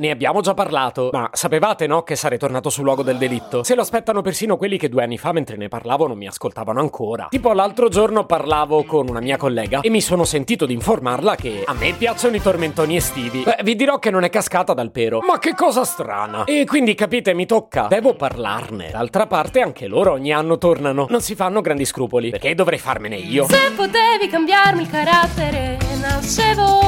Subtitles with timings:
[0.00, 3.64] Ne abbiamo già parlato, ma sapevate no che sarei tornato sul luogo del delitto?
[3.64, 6.78] Se lo aspettano persino quelli che due anni fa mentre ne parlavo non mi ascoltavano
[6.78, 7.26] ancora.
[7.30, 11.64] Tipo l'altro giorno parlavo con una mia collega e mi sono sentito di informarla che
[11.66, 13.42] a me piacciono i tormentoni estivi.
[13.42, 15.18] Beh, vi dirò che non è cascata dal pero.
[15.18, 16.44] Ma che cosa strana!
[16.44, 17.88] E quindi capite, mi tocca.
[17.88, 18.90] Devo parlarne.
[18.92, 21.08] D'altra parte anche loro ogni anno tornano.
[21.10, 22.30] Non si fanno grandi scrupoli.
[22.30, 23.48] Perché dovrei farmene io?
[23.48, 26.87] Se potevi cambiarmi il carattere, nascevo.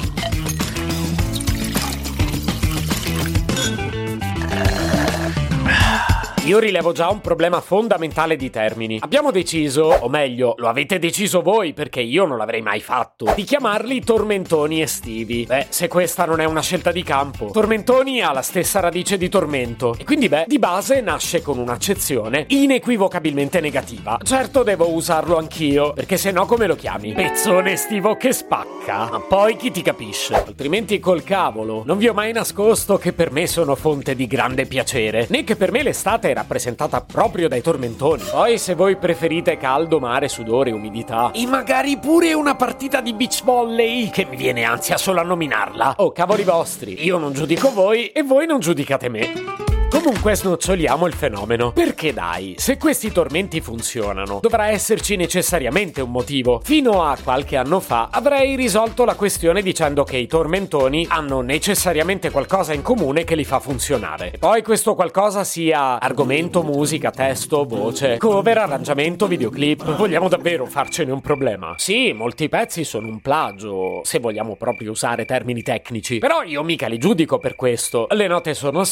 [6.51, 8.97] Io rilevo già un problema fondamentale di termini.
[8.99, 13.43] Abbiamo deciso, o meglio, lo avete deciso voi perché io non l'avrei mai fatto, di
[13.43, 15.45] chiamarli tormentoni estivi.
[15.45, 17.51] Beh, se questa non è una scelta di campo.
[17.53, 22.47] Tormentoni ha la stessa radice di tormento e quindi beh, di base nasce con un'accezione
[22.49, 24.19] inequivocabilmente negativa.
[24.21, 27.13] Certo devo usarlo anch'io, perché se no come lo chiami?
[27.13, 29.07] Pezzone estivo che spacca.
[29.09, 30.33] Ma poi chi ti capisce?
[30.33, 31.83] Altrimenti col cavolo.
[31.85, 35.55] Non vi ho mai nascosto che per me sono fonte di grande piacere, né che
[35.55, 38.23] per me l'estate è rappresentata proprio dai tormentoni.
[38.29, 43.43] Poi se voi preferite caldo, mare, sudore, umidità e magari pure una partita di beach
[43.43, 45.95] volley che mi viene ansia solo a nominarla.
[45.97, 49.70] Oh, cavoli vostri, io non giudico voi e voi non giudicate me.
[49.91, 51.73] Comunque snoccioliamo il fenomeno.
[51.73, 56.61] Perché dai, se questi tormenti funzionano, dovrà esserci necessariamente un motivo.
[56.63, 62.31] Fino a qualche anno fa avrei risolto la questione dicendo che i tormentoni hanno necessariamente
[62.31, 64.31] qualcosa in comune che li fa funzionare.
[64.31, 69.97] E poi questo qualcosa sia argomento, musica, testo, voce, cover, arrangiamento, videoclip.
[69.97, 71.73] Vogliamo davvero farcene un problema?
[71.75, 76.19] Sì, molti pezzi sono un plagio, se vogliamo proprio usare termini tecnici.
[76.19, 78.07] Però io mica li giudico per questo.
[78.09, 78.85] Le note sono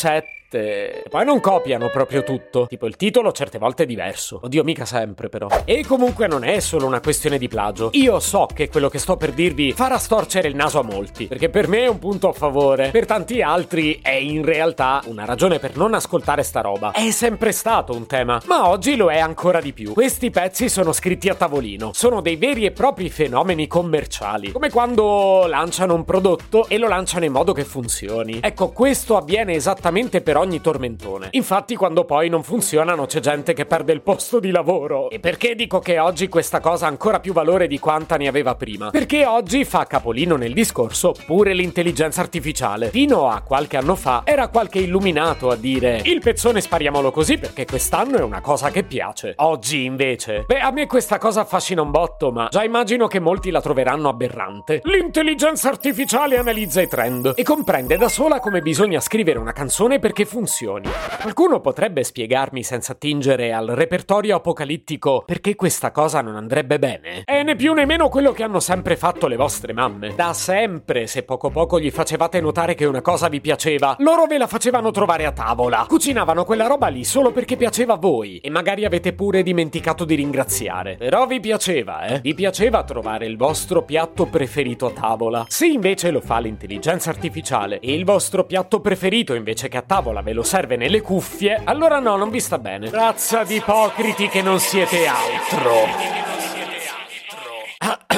[0.50, 2.66] sette e poi non copiano proprio tutto.
[2.68, 4.40] Tipo il titolo certe volte è diverso.
[4.44, 5.48] Oddio, mica sempre però.
[5.64, 7.92] E comunque non è solo una questione di plagio.
[7.94, 11.28] Io so che quello che sto per dirvi farà storcere il naso a molti.
[11.28, 12.90] Perché per me è un punto a favore.
[12.90, 16.92] Per tanti altri è in realtà una ragione per non ascoltare sta roba.
[16.92, 18.42] È sempre stato un tema.
[18.46, 19.94] Ma oggi lo è ancora di più.
[19.94, 21.92] Questi pezzi sono scritti a tavolino.
[21.94, 24.52] Sono dei veri e propri fenomeni commerciali.
[24.52, 28.40] Come quando lanciano un prodotto e lo lanciano in modo che funzioni.
[28.42, 31.28] Ecco, questo avviene esattamente per ogni tormentone.
[31.32, 35.10] Infatti, quando poi non funzionano, c'è gente che perde il posto di lavoro.
[35.10, 38.56] E perché dico che oggi questa cosa ha ancora più valore di quanta ne aveva
[38.56, 38.90] prima?
[38.90, 42.90] Perché oggi fa capolino nel discorso pure l'intelligenza artificiale.
[42.90, 47.66] Fino a qualche anno fa era qualche illuminato a dire il pezzone spariamolo così perché
[47.66, 49.34] quest'anno è una cosa che piace.
[49.38, 53.52] Oggi invece, beh, a me questa cosa affascina un botto, ma già immagino che molti
[53.52, 54.82] la troveranno aberrante.
[54.84, 60.26] L'intelligenza artificiale analizza i trend e comprende da sola come bisogna scrivere una canzone perché
[60.30, 60.88] funzioni.
[61.22, 67.24] Qualcuno potrebbe spiegarmi senza attingere al repertorio apocalittico perché questa cosa non andrebbe bene?
[67.26, 70.14] È né più né meno quello che hanno sempre fatto le vostre mamme.
[70.16, 74.38] Da sempre, se poco poco gli facevate notare che una cosa vi piaceva, loro ve
[74.38, 75.86] la facevano trovare a tavola.
[75.88, 80.14] Cucinavano quella roba lì solo perché piaceva a voi e magari avete pure dimenticato di
[80.14, 80.96] ringraziare.
[80.96, 82.20] Però vi piaceva, eh?
[82.20, 85.46] Vi piaceva trovare il vostro piatto preferito a tavola.
[85.48, 90.19] Se invece lo fa l'intelligenza artificiale e il vostro piatto preferito invece che a tavola
[90.22, 92.90] ve lo serve nelle cuffie, allora no, non vi sta bene.
[92.90, 96.29] Razza di ipocriti che non siete altro.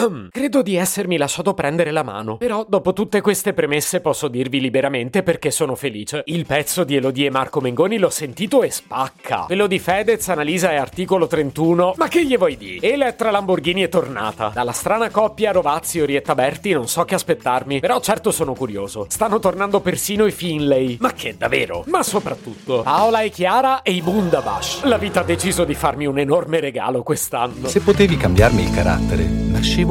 [0.31, 2.37] Credo di essermi lasciato prendere la mano.
[2.37, 6.23] Però, dopo tutte queste premesse, posso dirvi liberamente perché sono felice.
[6.25, 9.43] Il pezzo di Elodie e Marco Mengoni l'ho sentito e spacca.
[9.45, 11.93] Quello di Fedez, Analisa e Articolo 31.
[11.97, 12.87] Ma che gli vuoi dire?
[12.87, 14.51] Elettra Lamborghini è tornata.
[14.53, 17.79] Dalla strana coppia Rovazzi-Orietta Berti non so che aspettarmi.
[17.79, 19.05] Però certo sono curioso.
[19.09, 20.97] Stanno tornando persino i Finlay.
[20.99, 21.83] Ma che davvero?
[21.87, 24.83] Ma soprattutto Paola e Chiara e i Bundabash.
[24.83, 27.67] La vita ha deciso di farmi un enorme regalo quest'anno.
[27.67, 29.90] Se potevi cambiarmi il carattere, nascevo